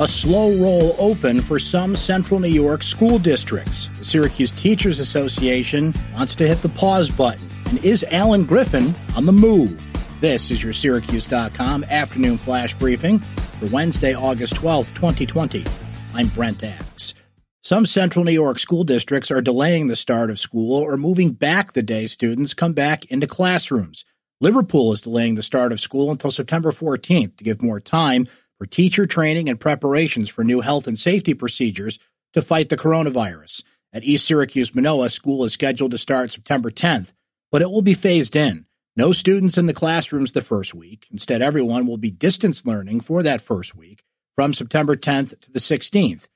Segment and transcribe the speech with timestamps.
[0.00, 3.88] A slow roll open for some central New York school districts.
[3.98, 7.46] The Syracuse Teachers Association wants to hit the pause button.
[7.66, 9.78] And is Allen Griffin on the move?
[10.22, 15.66] This is your Syracuse.com afternoon flash briefing for Wednesday, August 12th, 2020.
[16.14, 17.12] I'm Brent Axe.
[17.60, 21.72] Some central New York school districts are delaying the start of school or moving back
[21.74, 24.06] the day students come back into classrooms.
[24.40, 28.26] Liverpool is delaying the start of school until September 14th to give more time
[28.60, 31.98] for teacher training and preparations for new health and safety procedures
[32.34, 33.62] to fight the coronavirus.
[33.90, 37.14] At East Syracuse Minoa, school is scheduled to start September 10th,
[37.50, 38.66] but it will be phased in.
[38.94, 41.06] No students in the classrooms the first week.
[41.10, 44.02] Instead, everyone will be distance learning for that first week
[44.34, 46.28] from September 10th to the 16th.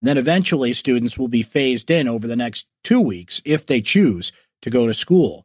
[0.00, 4.30] Then eventually, students will be phased in over the next two weeks if they choose
[4.60, 5.44] to go to school.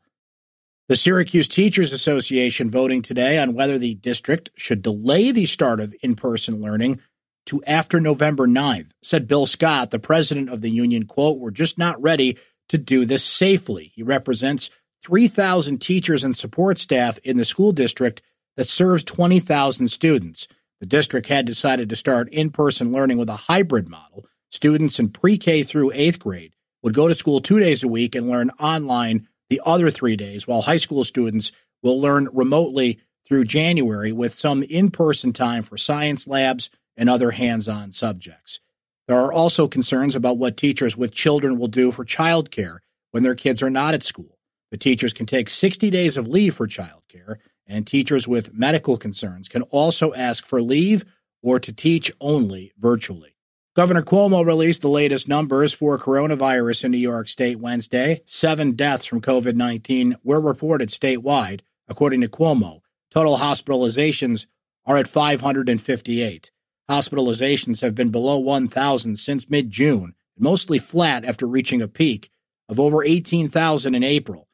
[0.89, 5.93] The Syracuse Teachers Association voting today on whether the district should delay the start of
[6.01, 7.01] in person learning
[7.47, 8.91] to after November 9th.
[9.03, 12.37] Said Bill Scott, the president of the union, quote, We're just not ready
[12.69, 13.91] to do this safely.
[13.95, 14.69] He represents
[15.03, 18.21] 3,000 teachers and support staff in the school district
[18.55, 20.47] that serves 20,000 students.
[20.79, 24.25] The district had decided to start in person learning with a hybrid model.
[24.51, 28.15] Students in pre K through eighth grade would go to school two days a week
[28.15, 33.45] and learn online the other three days, while high school students will learn remotely through
[33.45, 38.59] January with some in person time for science labs and other hands on subjects.
[39.07, 42.79] There are also concerns about what teachers with children will do for childcare
[43.11, 44.37] when their kids are not at school.
[44.71, 49.47] The teachers can take 60 days of leave for childcare, and teachers with medical concerns
[49.47, 51.05] can also ask for leave
[51.41, 53.36] or to teach only virtually.
[53.77, 58.23] Governor Cuomo released the latest numbers for coronavirus in New York State Wednesday.
[58.25, 62.79] Seven deaths from COVID 19 were reported statewide, according to Cuomo.
[63.11, 64.47] Total hospitalizations
[64.87, 66.51] are at 558.
[66.89, 72.31] Hospitalizations have been below 1,000 since mid June, mostly flat after reaching a peak
[72.67, 74.47] of over 18,000 in April.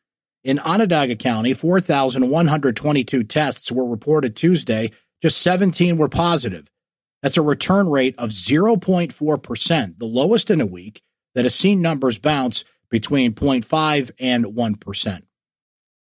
[0.43, 4.91] In Onondaga County, 4,122 tests were reported Tuesday,
[5.21, 6.69] just 17 were positive.
[7.23, 11.01] That's a return rate of 0.4%, the lowest in a week
[11.33, 15.21] that has seen numbers bounce between 0.5 and 1%.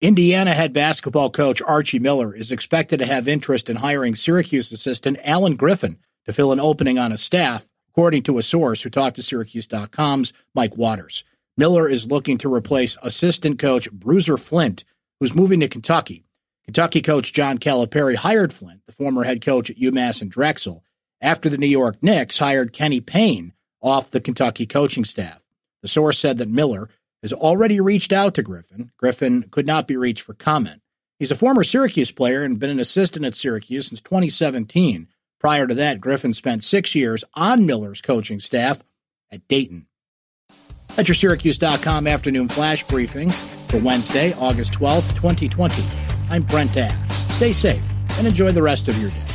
[0.03, 5.19] Indiana head basketball coach Archie Miller is expected to have interest in hiring Syracuse assistant
[5.25, 9.17] Allen Griffin to fill an opening on his staff, according to a source who talked
[9.17, 11.25] to Syracuse.com's Mike Waters.
[11.57, 14.85] Miller is looking to replace assistant coach Bruiser Flint,
[15.19, 16.27] who's moving to Kentucky.
[16.67, 20.85] Kentucky coach John Calipari hired Flint, the former head coach at UMass and Drexel,
[21.21, 23.53] after the New York Knicks hired Kenny Payne
[23.83, 25.49] off the Kentucky coaching staff.
[25.83, 26.89] The source said that Miller
[27.23, 28.91] has already reached out to Griffin.
[28.97, 30.83] Griffin could not be reached for comment.
[31.19, 35.09] He's a former Syracuse player and been an assistant at Syracuse since 2017.
[35.41, 38.83] Prior to that, Griffin spent six years on Miller's coaching staff
[39.31, 39.87] at Dayton.
[40.95, 43.31] That's your Syracuse.com afternoon flash briefing
[43.69, 45.83] for Wednesday, August 12th, 2020.
[46.31, 47.27] I'm Brent Axe.
[47.33, 47.85] Stay safe
[48.17, 49.28] and enjoy the rest of your day.